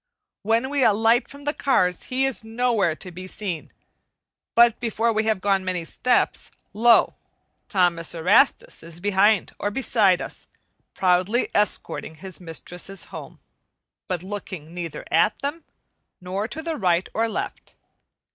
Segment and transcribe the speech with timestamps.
[0.41, 3.71] When we alight from the cars he is nowhere to be seen.
[4.55, 7.13] But before we have gone many steps, lo!
[7.69, 10.47] Thomas Erastus is behind or beside us,
[10.95, 13.41] proudly escorting his mistresses home,
[14.07, 15.65] but looking neither at them,
[16.19, 17.75] nor to the right or left.